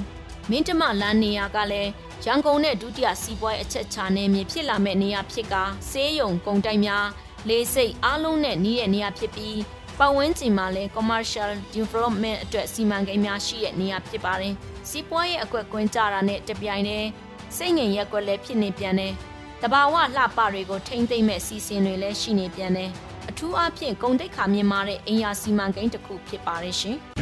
[0.51, 1.91] မင်းတမလန်းနေရာကလည်း
[2.25, 5.55] ရန်ကုန်နဲ့ဒုတိယစီးပွားရေးအချက်ချာနေမြေဖြစ်လာမဲ့နေရာဖြစ်က
[5.91, 7.07] ဆေးရုံကုန်တိုက်များ
[7.49, 9.59] လေးစိတ်အားလုံးနဲ့နီးတဲ့နေရာဖြစ်ပြီး
[9.99, 14.55] ပတ်ဝန်းကျင်မှာလည်း commercial development အတွက်စီမံကိန်းများရှိတဲ့နေရာဖြစ်ပါတယ်။
[14.89, 17.09] စီးပွားရေးအကွက်ကွင်းကြတာနဲ့တပြိုင်တည်း
[17.57, 19.13] စိတ်ငြိမ်ရက်ကွက်လည်းဖြစ်နေပြန်တယ်။
[19.63, 22.91] တဘာဝလှပတွေကိုထိမ့်သိမ့်မဲ့စီစဉ်တွေလည်းရှိနေပြန်တယ်။
[23.29, 26.99] အထူးအဖြင့်ဂုံတိတ်ခါမြင်မာတဲ့အင်ယာစီမံကိန်းတစ်ခုဖြစ်ပါတယ်ရှင်။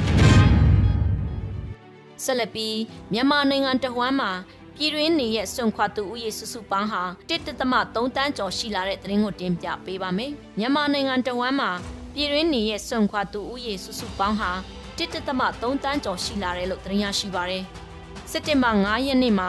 [2.24, 2.78] ဆက်လက်ပြီး
[3.12, 4.30] မြန်မာနိုင်ငံတဝမ်းမှာ
[4.76, 11.70] ပြည်တွင်းနေရဲ့စွန့်ခွာသူဦးရေစုစုပေါင်းဟာ1.3တန်းကျော်ရှိလာတဲ့သတင်းကိုတင်ပြပေးပါမယ်။မြန်မာနိုင်ငံတဝမ်းမှာ
[12.14, 14.50] ပြည်တွင်းနေရဲ့စွန့်ခွာသူဦးရေစုစုပေါင်းဟာ
[14.98, 17.64] 1.3တန်းကျော်ရှိလာတယ်လို့သတင်းရရှိပါရယ်။
[18.30, 19.48] စက်တင်ဘာ9ရက်နေ့မှာ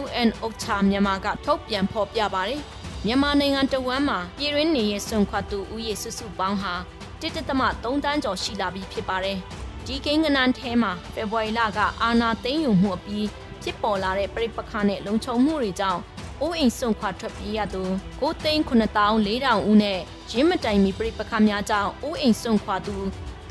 [0.00, 2.60] UN OCHA မြန်မာကထုတ်ပြန်ဖော်ပြပါတယ်။
[3.06, 6.74] မြန်မာနိုင်ငံတဝမ်းမှာပြည်တွင်းနေရဲ့စွန့်ခွာသူဦးရေစုစုပေါင်းဟာ
[7.20, 9.38] 1.3တန်းကျော်ရှိလာပြီဖြစ်ပါတယ်။
[9.90, 13.26] ဒီကိန်းကနန်းထဲမှာဖေဖော်ဝါရီလကအာနာသိမ်းယူမှုအပြီး
[13.62, 16.00] ဖြစ်ပေါ်လာတဲ့ပြိပခါနဲ့လုံခြုံမှုတွေကြောင့်
[16.40, 17.82] အိုးအိမ်စွန့်ခွာထွက်ပြေးရသူ
[18.20, 19.98] 9သိန်း9400ဦးနဲ့
[20.30, 22.96] ရင်းမတိုင်မီပြိပခါများကြောင့်အိုးအိမ်စွန့်ခွာသူ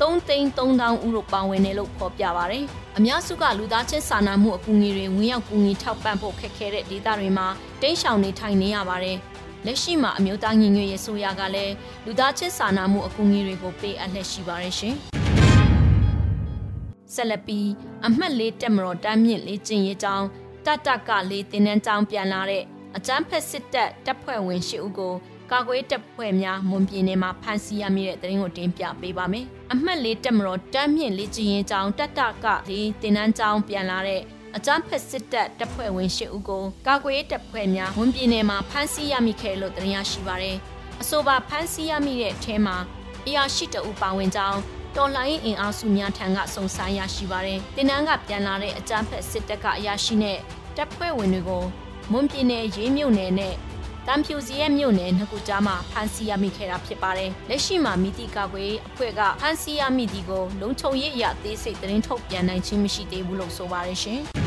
[0.00, 2.58] 3သိန်း3000ဦးတို့ပါဝင်တယ်လို့ဖော်ပြပါဗျ။
[2.96, 7.46] အများစုကလူသားချင်းစာနာမှုအကူအညီတွေဝင်ရောက်ကူညီထောက်ပံ့ဖို့ခက်ခဲတဲ့ဒေသတွေမှာ
[7.82, 9.18] တိန့်ရှောင်နေထိုင်နေရပါတယ်။
[9.66, 11.74] လက်ရှိမှာအမျိုးသားညီညွတ်ရေးဆိုရကလည်း
[12.06, 14.96] လူသားချင်းစာနာမှုအကူအညီတွေကိုပေးအပ်လက်ရှိပါရရှင်။
[17.14, 17.68] ဆက်လက်ပြီး
[18.06, 20.26] အမှတ်လေးတက်မတော်တမ်းမြင့်လေးကျင်ရေးကြောင်း
[20.66, 22.64] တတကလေးတင်နန်းကြောင်းပြန်လာတဲ့
[22.96, 25.14] အကျန်းဖက်စစ်တပ်တပ်ဖွဲ့ဝင်၈ဦးကို
[25.52, 34.22] ကာကွယ်တပ်ဖွဲ့များမွန်ပြည်နယ်မှာဖမ်းဆီးရမိတဲ့သတင်းကိုတင်ပြပေးပါမယ်။အမှတ်လေးတက်မတော်တမ်းမြင့်လေးကျင်ရင်ကြောင်းတတကလေးတင်နန်းကြောင်းပြန်လာတဲ့
[34.56, 40.58] အကြမ်းဖက်စစ်တပ်တပ်ဖွဲ့ဝင်၈ဦးကိုကာကွယ်တပ်ဖွဲ့များဝန်ပြည်နယ်မှာဖမ်းဆီးရမိခဲ့လို့တင်ရရှိပါရယ်
[41.00, 42.76] အဆိုပါဖမ်းဆီးရမိတဲ့အထဲမှာ
[43.26, 44.58] အရာရှိတအူပါဝင်ကြောင်း
[44.98, 50.38] တော်လှန်ရေးအင်အားစုများထံကစုံစမ်းရရှိပါရယ်တင်နန်းကပြန်လာတဲ့အကြမ်းဖက်စစ်တပ်ကအရာရှိနဲ့
[50.76, 51.64] တပ်ဖွဲ့ဝင်တွေကို
[52.12, 53.54] မွန်ပြည်နယ်ရေးမြို့နယ်နဲ့
[54.06, 64.22] တမ်ဖြူစီရဲ့မြို့နယ်နှစ်ခုကြားမှာဖမ်းဆီးရမိခဲ့တာဖြစ်ပါတယ်။လက်ရှိမှာမိတိကာကွယ်အဖွဲ့ကဖမ်းဆီးရမိဒီကိုလုံခြုံရေးအရာသေးစိတ်သတင်းထုတ်ပြန်နိုင်ခြင်းမရှိသေးဘူးလို့ဆိုပါတယ်ရှင်။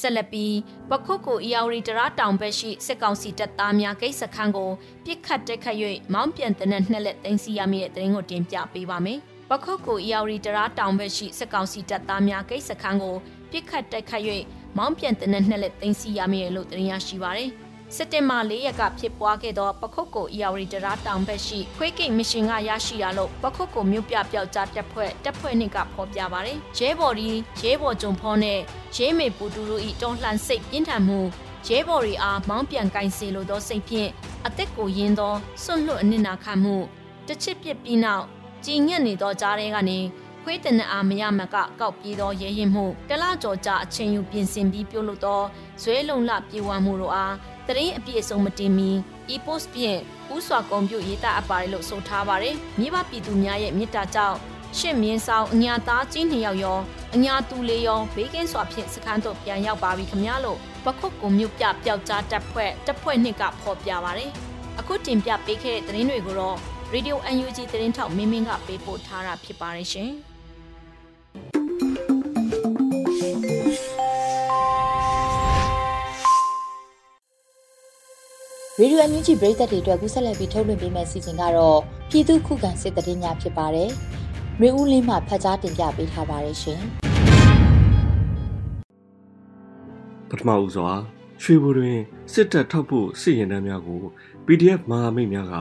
[0.00, 0.54] ဆက်လက်ပြီး
[0.90, 4.70] ပခုတ်ကိုအီယာဝရီတရာတောင်ဘက်ရှိစစ်ကောင်စီတပ်သားများဂိတ်စခန်းကို
[5.04, 5.76] ပြစ်ခတ်တက်ခတ်၍
[6.14, 9.18] မောင်းပြန်တဲ့နှစ်လက်သိမ်းဆီးရမိတဲ့သတင်းကိုတင်ပြပေးပါမယ်။
[9.50, 13.16] ပခုတ်ကိုအီယာဝရီတရာတောင်ဘက်ရှိစစ်ကောင်စီတပ်သားများဂိတ်စခန်းကို
[13.50, 14.22] ပြစ်ခတ်တက်ခတ်၍
[14.78, 17.50] မောင်းပြန်တဲ့နှစ်လက်သိမ်းဆီးရမိတယ်လို့သတင်းရရှိပါရယ်။
[17.96, 27.28] စက်တင်ဘာ၄ရက်ကဖြစ်ပွားခဲ့သောပခုတ်ကိုအီယာဝရီတရာတောင်ဘက်ရှိခွေးကိတ်မရှင်ကရရှိရလို့ပခုတ်ကိုမြို့ပြပျောက်ကြားတပ်ဖွဲ့တပ်ဖွဲ့နှင့်ကဖော်ပြပါရယ်။ရဲဘော်ဒီ
[27.62, 28.58] ရဲဘော်ဂျုံဖောနဲ့
[28.96, 31.20] ရဲမေပူတူတို့ဤတွန်းလှန်စိတ်ပြင်းထန်မှု
[31.68, 34.10] ရဲဘော်ရီအားမောင်းပြန်ကင်စီလိုသောစိတ်ဖြင့်
[34.46, 36.76] အသက်ကိုရင်းသောစွန့်လွတ်အနစ်နာခံမှု
[37.26, 38.24] တစ်ချစ်ပြစ်ပြီးနောက်
[38.64, 39.98] ကြည်ညက်နေသောကြားထဲကနေ
[40.42, 45.42] ခွေးတနအားမရမကကောက်ပြေးသောရဲရင်မှုတလကြော်ကြအချိန်ယူပြင်ဆင်ပြီးပြုလုပ်သော
[45.82, 47.34] ဇွဲလုံလပြေဝမှုတို့အား
[47.68, 48.90] တရင်အပြည့်အစုံမတင်မီ
[49.34, 50.00] e-post ဖြင့်
[50.34, 54.38] ဥစွာကွန်ပျူရေးသားအပ်ပါတယ်လို့ဆိုထားပါတယ်မိဘပြည်သူများရဲ့မေတ္တာကြောင့်
[54.78, 56.78] ရှင့်မြင်းဆောင်အညာသားကြီးနှစ်ယောက်ရော
[57.14, 64.30] အညာသူလေးရောဘေးကင်းစွာဖြင့်စခန်းသို့ပြန်ရောက်ပါပြီခမများလို့ပခုတ်ကိုမြို့ပြပျောက်ကြားတပ်ဖွဲ့တပ်ဖွဲ့နှစ်ကဖော်ပြပါတယ်
[64.78, 66.56] အခုတင်ပြပေးခဲ့တဲ့သတင်းတွေကိုတော့
[66.94, 70.12] Radio UNG သတင်းထောက်မင်းမင်းကပေးပို့ထားတာဖြစ်ပါတယ်ရှင်။
[78.80, 81.78] ရေဒီယိုအန်ယူဂျီပရိသတ်တွေအတွက်ကူးဆက်လက်ပြီးထုတ်လွှင့်ပေးမယ့်စီစဉ်ကတော့
[82.10, 83.90] ပြည်သူခုခံစစ်တရင်များဖြစ်ပါတယ်။
[84.60, 86.80] မျိုးဦးလင်းမှဖတ်ကြားတင်ပြပေးထားပါတယ်ရှင်။
[90.28, 90.90] ပထမဦးစွာ
[91.42, 91.98] ရွှေဘူတွင်
[92.32, 94.02] စစ်တပ်ထောက်ဖို့စစ်ရင်တန်းများကို
[94.46, 95.54] PDF မဟာမိတ်များက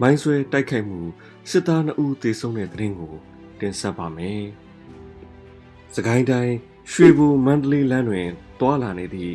[0.00, 1.00] မိုင်းဆွဲတိုက်ခိုက်မှု
[1.50, 3.14] စစ်သား2ဦးသေဆုံးတဲ့တဲ့ရင်ကို
[3.60, 4.42] တင်ဆက်ပါမယ်။
[5.94, 6.54] စကိုင်းတိုင်း
[6.92, 8.28] ရွှေဘူမန္တလေးလမ်းတွင်
[8.60, 9.34] တွာလာနေသည့်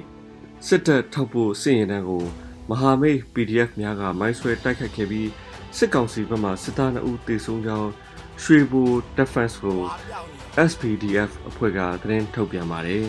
[0.67, 2.25] စစ်တပ်ထောက်ဖို့စစ်ရင်တန်းကို
[2.69, 5.29] မဟာမိတ် PDF များကမိုင်းဆွဲတိုက်ခတ်ခဲ့ပြီး
[5.77, 7.91] စစ်ကောင်စီဘက်မှစစ်သား2ဦးသေဆုံးကြောင်း
[8.43, 8.81] ရွှေဘူ
[9.17, 9.79] Defense ကို
[10.69, 13.05] SPDF အဖွဲ့ကသတင်းထုတ်ပြန်ပါတယ်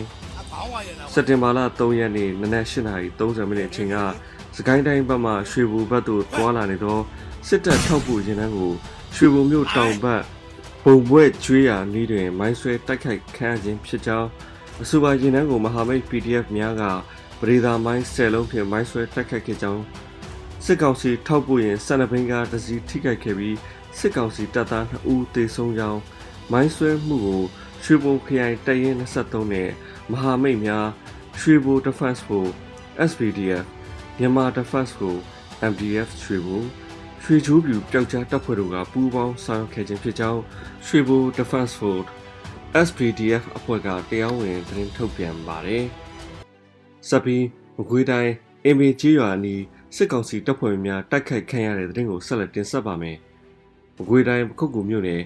[1.13, 3.95] ။စက်တင်ဘာလ3ရက်နေ့နနက်8:30မိနစ်အချိန်က
[4.55, 6.99] စကိုင်းတိုင်းဘက်မှရွှေဘူဘက်သို့တွာလာနေသော
[7.47, 8.73] စစ်တပ်ထောက်ပို့ရင်တန်းကို
[9.15, 10.23] ရွှေဘူမြို့တောင်ဘက်
[10.83, 14.29] ပုံပွဲကျွေးရာနီးတွင်မိုင်းဆွဲတိုက်ခိုက်ခံခြင်းဖြစ်ကြောင်း
[14.81, 16.83] အဆိုပါရင်တန်းကိုမဟာမိတ် PDF များက
[17.41, 19.83] ပရိသာမိုင်း၁၀လုံးဖြင့်မိုင်းဆွဲတိုက်ခိုက်ခဲ့ကြောင်း
[20.65, 23.57] စစ်ကောင်စီထောက်ပို့ရင်စန္ဒဘင်းကတစီထိခိုက်ခဲ့ပြီး
[23.97, 26.01] စစ်ကောင်စီတပ်သား2ဦးသေဆုံးကြောင်း
[26.51, 27.43] မိုင်းဆွဲမှုကို
[27.83, 29.69] ရွှေဘုံခရိုင်တရင်23နဲ့
[30.11, 30.87] မဟာမိတ်များ
[31.39, 32.53] ရွှေဘို Defense Force
[33.09, 33.65] SPDF
[34.17, 35.23] မြန်မာ Defense Force
[35.71, 36.61] MDF ရွှေဘို
[37.23, 40.41] ရွှေချိုးပြူပျောက်ကြားတပ်ဖွဲ့တို့ကပူးပေါင်းဆောင်ရွက်ခဲ့ခြင်းဖြစ်ကြောင်း
[40.85, 42.09] ရွှေဘို Defense Force
[42.87, 45.87] SPDF အဖွဲ့ကတရားဝင်သတင်းထုတ်ပြန်ပါတယ်။
[47.07, 47.45] စပ်ပြီး
[47.77, 48.33] မကွေးတိုင်း
[48.65, 49.63] အင်မီကြီးရွာနီး
[49.95, 53.17] စစ်ကောင်စီတပ်ဖွဲ့များတိုက်ခိုက်ခံရတဲ့တဲ့တင်ကိုဆက်လက်တင်ဆက်ပါမယ်
[53.97, 55.21] မကွေတိုင်းပခုတ်ကူမြို့နယ်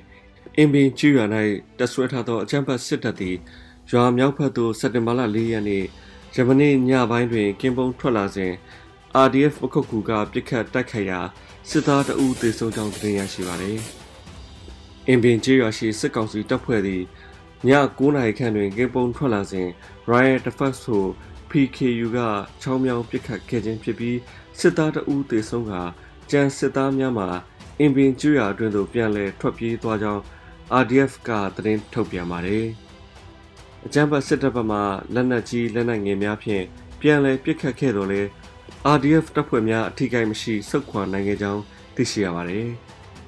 [0.57, 1.25] အင်ပင်ကျွာ၌
[1.79, 3.35] တဆွဲထားသောအကြမ်းဖက်စစ်တပ်သည်
[3.91, 5.85] ရွာမြောက်ဘက်သို့စက်တင်ဘာလ၄ရက်နေ့
[6.33, 8.53] ဂျမနီညပိုင်းတွင်ကင်းပုံထွက်လာစဉ်
[9.25, 11.19] RDF ပခုတ်ကူကပြစ်ခတ်တိုက်ခိုက်ရာ
[11.69, 13.79] စစ်သားတအူးသေဆုံးကြောင်းသိရရှိပါသည်။
[15.07, 17.03] အင်ပင်ကျွာရှိစစ်ကောင်စီတပ်ဖွဲ့သည်
[17.67, 19.67] ည9နာရီခန့်တွင်ကင်းပုံထွက်လာစဉ်
[20.11, 21.09] Riot Defense သို့
[21.53, 22.19] PKU က
[22.61, 24.17] ချောင်းမြောင်းပစ်ခတ်ခဲ့ခြင်းဖြစ်ပြီး
[24.59, 25.73] စစ်သားတအူးသေဆုံးက
[26.31, 27.27] ကြံစစ်သားများမှာ
[27.79, 30.21] အင်ပင်ကျွာအတွင်းသို့ပြန်လည်ထွက်ပြေးသွားကြောင်း
[30.81, 32.65] RDF ကသတင်းထုတ်ပြန်ပါတယ်။
[33.85, 34.79] အကြမ်းဖက်စစ်တပ်ဘက်မှ
[35.13, 36.63] လက်နက်ကြီးလက်နက်ငယ်များဖြင့်
[37.01, 38.21] ပြန်လည်ပစ်ခတ်ခဲ့တော်လဲ
[38.95, 41.61] RDF တပ်ဖွဲ့များအထိကိမရှိစုခွာနိုင်ခဲ့ကြောင်း
[41.95, 42.67] သိရှိရပါတယ်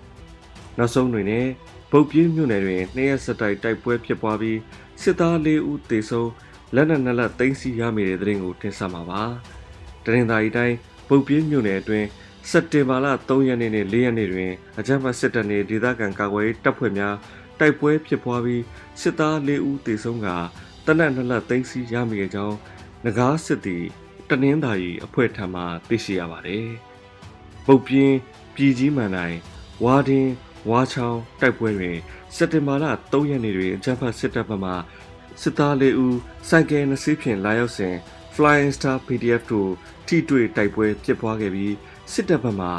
[0.77, 1.51] ။နောက်ဆုံးတွင်လည်း
[1.91, 4.59] ဗုတ်ပြင်းမြို့နယ်တွင်နှစ်ရက်ဆက်တိုက်တိုက်ပွဲဖြစ်ပွားပြီး
[5.01, 6.29] စစ်သား၄ဦးသေဆုံး
[6.73, 9.21] လက်နက်နှစ်လက်သိမ်းဆည်းရမိတဲ့တဲ့ရင်ကိုတင်ဆက်မှာပါ။
[10.05, 10.75] တရင်သာရီတိုင်း
[11.07, 12.07] ဗုတ်ပြင်းမြို့နယ်အတွင်း
[12.51, 17.15] စက်တင်ဘာလ3ရက်နေ့နဲ့4ရက်နေ့တွင်အကြမ်းဖက်စစ်တပ်နှင့်ဒေသခံကာကွယ်ရေးတပ်ဖွဲ့များ
[17.59, 18.63] တိုက်ပွဲဖြစ်ပွားပြီး
[19.01, 20.27] စစ်သား၄ဦးသေဆုံးက
[20.85, 22.57] တနက်နှစ်လက်သိမ်းဆည်းရမိကြောင်း
[23.03, 23.83] ငကားစစ်သည်
[24.29, 26.67] တနင်္သာရီအဖွဲ့ထံမှသိရှိရပါတယ်။
[27.65, 28.15] ပုတ်ပြင်း
[28.55, 29.39] ပြည်ကြီးမှန်တိုင်း
[29.83, 30.31] ဝါဒင်း
[30.69, 31.97] ဝါချောင်းတိုက်ပွဲတွင်
[32.35, 34.71] စက်တင်ဘာလ3ရက်နေ့တွင်အကြမ်းဖက်စစ်တပ်ဘက်မှ
[35.41, 36.17] စစ်သား၄ဦး
[36.49, 37.95] စိုက်ကယ်နှစီးဖြင့်လာရောက်စဉ်
[38.35, 39.71] Flying Star PDF တို့
[40.07, 41.75] ထိတွေ့တိုက်ပွဲဖြစ်ပွားခဲ့ပြီး
[42.11, 42.69] စစ်တပ်ဘက်မှ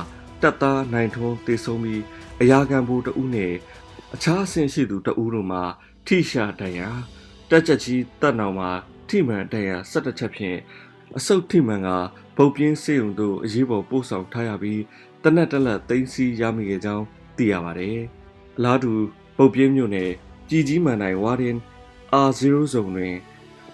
[0.42, 2.02] တပ်သားနိုင်ထွန်းတေဆုံးပြီး
[2.40, 3.54] အရာခံဘူတဦးနဲ့
[4.14, 5.60] အခြားအဆင့်ရှိသူတဦးတို့မှ
[6.06, 6.88] ထိရှာတန်ရာ
[7.50, 8.70] တက်ချက်ကြီးတပ်နောင်မှာ
[9.08, 10.58] ထိမှန်တန်ရာ၁၁ချက်ဖြင့်
[11.16, 11.88] အဆုတ်ထိမှန်က
[12.36, 14.82] ဗုတ်ပြင်းစေုံတို့အရေးပေါ်ပို့ဆောင်ထားရပြီး
[15.22, 17.04] တနက်တလက်သိမ်းဆီးရမိခဲ့ကြောင်း
[17.36, 17.98] သိရပါတယ်။
[18.56, 18.92] အလားတူ
[19.36, 20.10] ဗုတ်ပြင်းမြို့နယ်
[20.48, 21.56] ကြီးကြီးမှန်တိုင်းဝါရင်
[22.24, 23.14] R0 ဇုံတွင်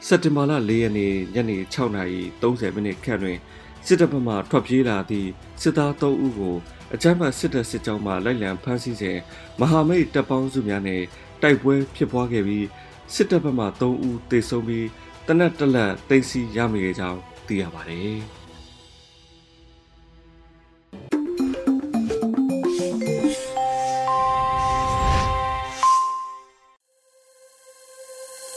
[0.06, 3.38] စက်တင်ဘာလ၄ရက်နေ့ညနေ6:30မိနစ်ခန့်တွင်
[3.86, 5.28] စစ်တပ်ဘက်မှထွက်ပြေးလာသည့်
[5.62, 6.56] စစ်သား3ဦးကို
[6.94, 9.18] အကြမ်းဖက်စစ်တပ်စစ်ကြောင်းမှလိုက်လံဖမ်းဆီးစဉ်
[9.60, 11.02] မဟာမိတ်တပ်ပေါင်းစုများနဲ့
[11.42, 12.66] တိုက်ပွဲဖြစ်ပွားခဲ့ပြီး
[13.14, 14.86] စစ်တပ်ဘက်မှ3ဦးသေဆုံးပြီး
[15.26, 18.20] တနက်တလက်တိတ်စီရမိခဲ့ကြောင်းသိရပါတယ်။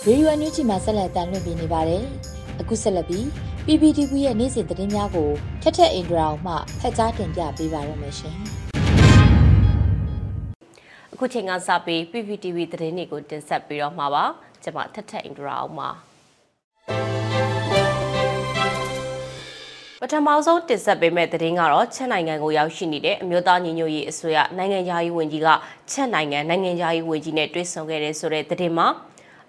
[0.07, 2.03] ရေဒီယိုအန်ယူဂျီမှာဆက်လက်တင်ပြနေပါတယ်။
[2.61, 3.25] အခုဆက်လက်ပြီး
[3.65, 5.29] PPTV ရဲ့နေ့စဉ်သတင်းများကို
[5.61, 8.37] ထက်ထက်အင်ဒရာအောင်မှဖတ်ကြားတင်ပြပေးပါရမရှင်။
[11.13, 14.23] အခုချိန်ကစပြီး PPTV သတင်းတွေကိုတင်ဆက်ပြီးတော့မှာပါ။
[14.63, 15.89] ကျွန်မထက်ထက်အင်ဒရာအောင်ပါ။
[20.01, 25.47] ပထမဆုံးတင်ဆက်ပေးမယ့်သတင်းကတော့ချက်နိုင်ငံကိုရောက်ရှိနေတဲ့အမျိုးသားညီညွတ်ရေးအစိုးရနိုင်ငံသားရေးဝန်ကြီးက
[25.91, 28.87] ချက်နိုင်ငံနိုင်ငံသားရေးဝန်ကြီးနဲ့တွေ့ဆုံခဲ့တဲ့ဆိုတဲ့သတင်းမှာ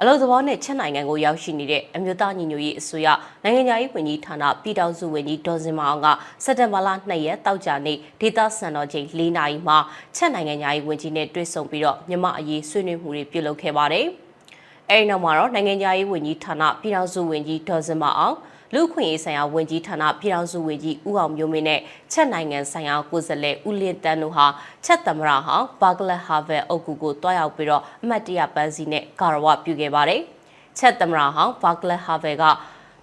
[0.01, 3.09] အလို့သဘောနဲ့ချက်နိုင်ငံကိုရောက်ရှိနေတဲ့အမျိုးသားညီညွတ်ရေးအစိုးရ
[3.43, 6.07] နိုင်ငံသားရေးဝန်ကြီးဌာနပြည်ထောင်စုဝန်ကြီးဒေါ်စင်မအောင်က
[6.45, 9.79] စက်တင်ဘာလ2ရက်တောက်ကြနေ့ဒေသစံတော်ချိန်၄နာရီမှာ
[10.17, 14.07] ချက်နိုင်ငံသားရေးဝန်ကြီးနဲ့တွေ့ဆုံပြီးတော့မြမအရေးဆွေးနွေးမှုတွေပြုလုပ်ခဲ့ပါတယ်။
[14.91, 18.37] အဲဒီနောက်မှာတော့နိုင်ငံသားရေးဝန်ကြီးဌာနပြည်ထောင်စုဝန်ကြီးဒေါ်စင်မအောင်
[18.75, 21.81] လူခွင့်ရေးဆိုင်ရာဝန်ကြီးဌာနပြည်ထောင်စုဝန်ကြီးဦးအောင်မျိုးမင်းနဲ့
[22.13, 24.47] ချက်နိုင်ငံဆိုင်ရာကိုယ်စားလှယ်ဦးလင်းတန်းတို့ဟာ
[24.85, 30.21] ချက်သမရဟောင်းဘာဂလက်ဟာဗယ်အုပ်ကူကိုတွားရောက်ပြီးတော့အမတ်တရပန်းစီနဲ့ကာရဝပြုခဲ့ပါတယ်။
[30.79, 32.45] ချက်သမရဟောင်းဘာဂလက်ဟာဗယ်က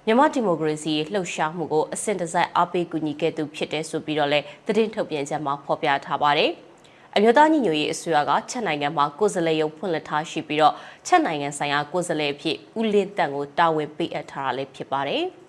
[0.05, 6.51] မြန်မာဒီမိုကရေစီလှုပ်ရှားမှုကိုအစဉ်တစိုက်အားပေးကူညီခဲ့သူဖြစ်တဲ့ဆိုပြီးတော့လည်းသတင်းထုတ်ပြန်ချက်မှာဖော်ပြထားပါတယ်။
[7.15, 10.73] အမျိုးသားညီညွတ်ရေးအစိုးရကချက်နိုင်ငံမှာကိုယ်စားလှယ်ရုံဖွင့်လှစ်ထားရှိပြီးတော့
[11.07, 15.25] ချက်နိုင်ငံဆိုင်ရာကိုယ်စားလှယ်အဖြစ်ဦးလင်းတန်ကိုတာဝန်ပေးအပ်ထားတာလည်းဖြစ်ပါတယ်။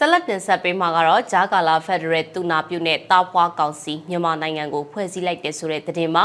[0.00, 6.24] ဆက်လက်တင်ဆက်ပေးမှာကတော့ဂျာကာလာဖက်ဒရယ်တူနာပြုနဲ့တာဖွာကောင်စီမြန်မာနိုင်ငံကိုဖွဲ့စည်းလိုက်တဲ့ဆိုတဲ့သတင်းမှာ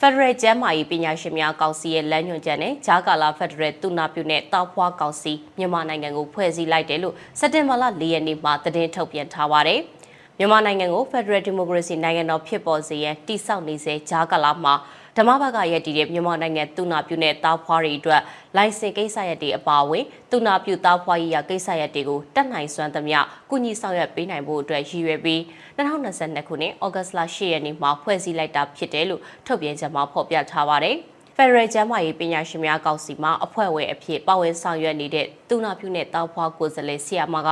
[0.00, 9.80] ဖက်ဒရယ်ကျမ်းမာရေးပညာရှင်များကောင်စီရဲ့လမ်းညွှန်ချက်နဲ့ဂျာကာလာဖက်ဒရယ်တူနာပြုနဲ့တာဖွာကောင်စီမြန်မာနိုင်ငံကိုဖွဲ့စည်းလိုက်တယ်လို့စက်တင်ဘာလ၄ရက်နေ့မှာသတင်းထုတ်ပြန်ထားပါတယ်။
[10.38, 14.74] မြန်မာနိုင်ငံကိုဖက်ဒရယ်ဒီမိုကရေစီနိုင်ငံတော်ဖြစ်ပေါ်စေရန်တည်ဆောက်နေစေဂျာကာလာမှာ
[15.18, 18.22] ဓမ္မဘကရက်တည်တဲ့မြန်မာနိုင်ငံတူနာပြုနဲ့တာဖွားတွေအတွက်
[18.56, 23.18] လိုင်စင်ကိစ္စရပ်တွေအပါအဝင်တူနာပြုတာဖွားရေးရာကိစ္စရပ်တွေကိုတက်နိုင်စွမ်းသမျှ
[23.50, 25.40] ကုညီဆောင်ရွက်ပေးနိုင်ဖို့အတွက်ရည်ရွယ်ပြီး
[25.78, 30.96] 2022ခုနှစ်ဩဂတ်စ်လ10ရက်နေ့မှာဖွဲ့စည်းလိုက်တာဖြစ်တယ်လို့ထုတ်ပြန်ချက်မှာဖော်ပြထားပါတယ်။
[31.36, 37.48] Federal ကျန်းမာရေးပညာရှင်များကောင်စီမှအဖွဲ့ဝင်အဖြစ်ပါဝင်ဆောင်ရွက်နေတဲ့တူနာပြုနဲ့တာဖွားကိုယ်စားလှယ်ဆီယာမက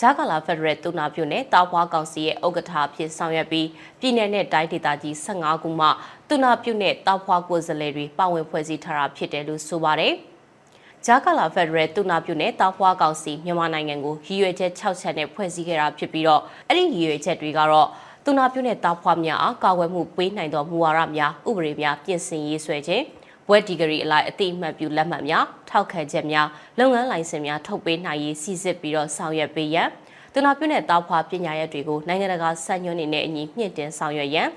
[0.00, 3.68] ဂျာကာလာဖက်ဒရယ်တူနာပြုနဲ့တာဖွားကောင်စီရဲ့ဥက္ကဋ္ဌအဖြစ်ဆောင်ရွက်ပြီး
[4.00, 5.86] ပြည်내နဲ့တိုင်းဒေသကြီး15ခုမှ
[6.28, 10.12] တူနာပြုနဲ့တာဖွားကိုယ်စားလှယ်တွေပါဝင်ဖွဲ့စည်းထားတာဖြစ်တယ်လို့ဆိုပါတယ်။
[11.06, 17.88] ဂျာကာလာဖက်ဒရယ်တူနာပြုနဲ့တာဖွားကောင်စီမြန်မာနိုင်ငံကိုရည်ရွယ်ချက်6ချက်နဲ့ဖွဲ့စည်းခဲ့တာဖြစ်ပြီးတော့အဲ့ဒီရည်ရွယ်ချက်တွေကတော့
[18.24, 23.04] တူနာပြုနဲ့တာဖွားများအားကာကွယ်မှုပေးနိုင်သောမူဝါဒများဥပဒေများပြင်ဆင်ရေးဆွဲခြင်း
[23.48, 29.88] ဘွဲ့ဒီဂရီအလိုက်အတိအမှတ်ပြုလက်မှတ်များထောက်ခံချက်များလုပ်ငန်းလိုင်စင်များထုတ်ပေးနိုင်ရေးစီစစ်ပြီးတော့ဆောင်ရွက်ပေးရန်
[30.32, 34.48] သူနာပြုနဲ့တောက်ဖွာပညာရပ်တွေကိုနိုင်ငံတကာစံညွှန်းတွေနဲ့အညီမြင့်တင်ဆောင်ရွက်ရန်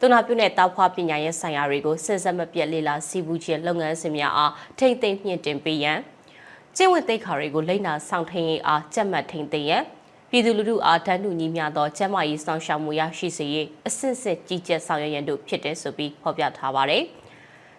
[0.00, 5.98] သူနာပြုနဲ့တောက်ဖွာပညာရပ်ဆိုင်ရာတွေကိုစစ်စက်မပြတ်လေ့လာစီးပူးခြင်းလုပ်ငန်းစဉ်များအားထိမ့်သိမ့်မြင့်တင်ပေးရန်
[6.76, 9.82] ကျင့်ဝတ်သိက္ခာတွေကိုလိမ့်နာဆောင်ထိန်ရေးအားကြက်မှတ်ထိန်သိမ့်ရန်
[10.30, 17.04] ပြည်သူလူထုအားတန်းတူညီမျှသောကျန်းမာရေးစောင့်ရှောက်မှုရရှိစေရေးအစစ်စစ်ကြီးကြပ်ဆောင်ရွက်ရန်တို့ဖြစ်တယ်ဆိုပြီးဖော်ပြထားပါတယ်။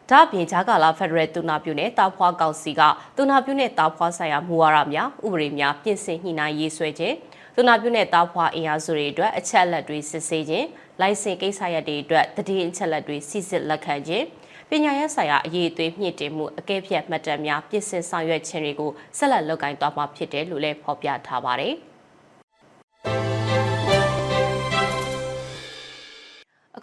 [0.09, 2.81] ဒါ့အပြင်ဂျာကာလာဖက်ဒရယ်တူနာပြုနဲ့တာဖွာကောင်စီက
[3.17, 7.15] တူနာပြုနဲ့တာဖွာဆိုင်ရာမူဝါဒများဥပဒေများပြင်ဆင်ညှိနှိုင်းရေးဆွဲခြင်း
[7.55, 10.67] တူနာပြုနဲ့တာဖွာအင်အားစုတွေအတွက်အချက်အလက်တွေစစ်ဆေးခြင်း
[11.01, 14.25] လိုင်စင်ကိစ္စရပ်တွေအတွက်တည်င်းအချက်အလက်တွေစစ်စစ်လက်ခံခြင်း
[14.69, 21.75] ပညာရေးဆိုင်ရာအရေးအသွေးမြင့်တင်မှုအကဲဖြတ်မှတ်တမ်းများပြင်ဆင်ဆောင်ရွက်ခြင်းတွေကိုဆက်လက်လုပ်ကိုင်သွားမှာဖြစ်တယ်လို့လည်းဖော်ပြထားပါတယ်။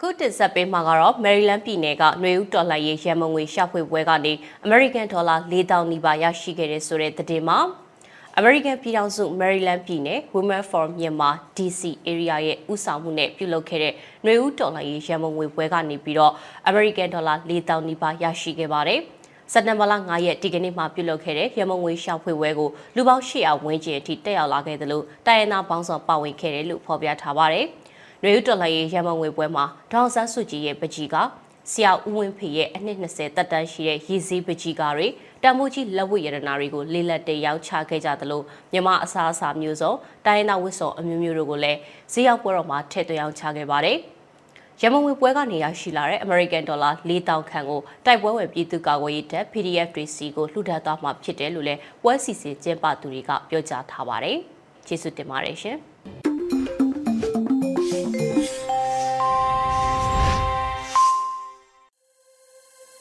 [0.02, 4.32] ခုတင်ဆက်ပေးမှာကတော့ Maryland ပြည်နယ်ကຫນွေဦးတော်လှန်ရေးရန်မုံငွေရှာဖွေပွဲကနေ
[4.66, 7.58] American Dollar 4000နီးပါးရရှိခဲ့တဲ့ဆိုတဲ့သတင်းမှာ
[8.38, 16.32] American ပြည်ထောင်စု Maryland ပြည်နယ် Women for Myanmar DC area ရဲ့ဥဆောင်မှုနဲ့ပြုလုပ်ခဲ့တဲ့ຫນွေဦးတော်လှန်ရေးရန်မုံငွေပွဲကနေပြီးတော့
[16.70, 19.00] American Dollar 4000နီးပါးရရှိခဲ့ပါတယ်
[19.52, 27.66] စက်တင်ဘာလ9ရက်ဒီကနေ့မှပြုလုပ်ခဲ့တဲ့ရမုံငွေရှောက်ဖွေပွဲကိုလူပေါင်း800ဝန်းကျင်အထိတက်ရောက်လာခဲ့တယ်လို့တိုင်းရင်းသားပေါင်းစုံပါဝင်ခဲ့တယ်လို့ဖော်ပြထားပါတယ်။
[28.23, 31.15] နွေဦးတော်လှန်ရေးရမုံငွေပွဲမှာဒေါန်ဆန်းစုကြည်ရဲ့ပကြီးက
[31.71, 35.07] ဆရာဦးဝင်းဖေရဲ့အနှစ်20တက်တန်းရှိတဲ့ရည်စည်းပကြီးကားတွေ
[35.43, 38.41] တံမိုးကြီးလက်ဝတ်ရတနာတွေကိုလေးလက်တရောက်ချခဲ့ကြသလို
[38.73, 39.93] မြမအစားအစာမျိုးစုံ
[40.25, 41.79] တိုင်းနာဝစ်စောအမျိုးမျိုးတို့ကိုလည်း
[42.11, 43.97] ဈေးရောက်ပွဲတော်မှာထည့်သွင်းအောင်ချခဲ့ပါတယ်
[44.81, 54.37] ရမုံငွေပွဲကနေရရှိလာတဲ့ American Dollar 4000ခန့်ကိုတိုက်ပွဲဝင်ပြည်သူ့ကာကွယ်ရေးတပ် PDF တွေစီကိုလှူဒါန်းသွားမှာဖြစ်တယ်လို့လည်းပွဲစီစဉ်ကျင်းပသူတွေကပြောကြားထားပါတယ်။
[54.87, 55.79] ကျေးဇူးတင်ပါတယ်ရှင်။။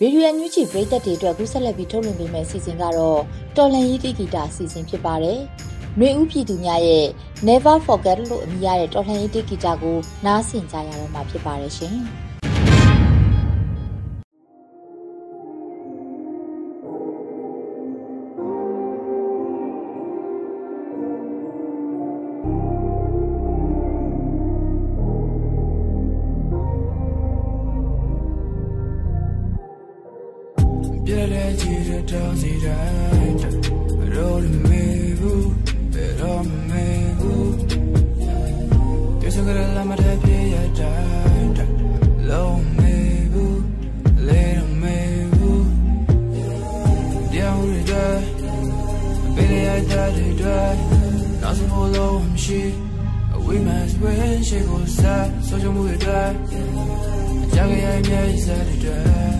[0.02, 3.20] ရေဒီယိုအန်ယူဂျီပရိသတ်တွေအတွက်ကူးဆက်လက်ပြီးထုတ်လွှင့်ပေးမယ့်အစီအစဉ်ကတော့
[3.56, 5.40] တော်လန်ရေးတိဂီတာအစီအစဉ်ဖြစ်ပါတယ်။
[5.98, 7.06] နှွေဦးပြည်သူများရဲ့
[7.48, 11.96] Never Forget လို့အမည်ရတဲ့တော်လှန်ရေးတိဂီတာကိုနားဆင်ကြရတော့မှာဖြစ်ပါတယ်ရှင်။
[32.80, 33.80] တောင်းစီတိုင်း
[34.14, 34.84] ရောမေ
[35.20, 35.50] ဘူး
[35.92, 36.86] ဘယ်တော့မေ
[37.18, 37.52] ဘူး
[39.20, 39.28] ဒီ
[58.46, 59.39] စ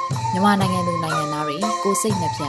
[0.33, 2.43] မြန်မာနိုင်ငံသူနိုင်ငံသားတွေကိုစိတ်နှပြ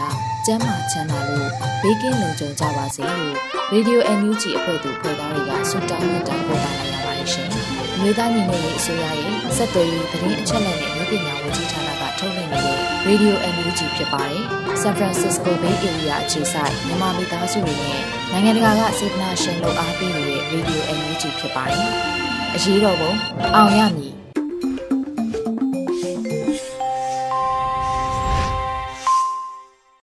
[0.46, 1.48] ကျန်းမာချမ်းသာလို့
[1.82, 3.34] ဘေးကင်းလုံခြုံကြပါစေလို့
[3.72, 7.48] Radio NUG အဖွဲ့သူဖွဲ့သားတွေကဆုတောင်းမြတ်တာပို့တာလိုက်ရပါတယ်ရှင်။
[8.00, 14.42] မျိုးသားညီညွတ်ရေးအစိုးရရဲ့စက်သွေးရေးသတင်းအချက်အလက်နဲ့မျိုးပညာဝန်ကြီးဌာနကထုတ်လွှင့်နေတဲ့ Radio NUG ဖြစ်ပါတယ်။
[14.82, 21.88] San Francisco Bay Area အခြေစိုက်မြန်မာမိသားစုတွေနဲ့နိုင်ငံတကာကစေတနာရှင်လို့အားပေးနေတဲ့ Radio NUG ဖြစ်ပါတယ်။
[22.54, 23.12] အရေးတော်ပုံ
[23.56, 24.21] အောင်ရမည်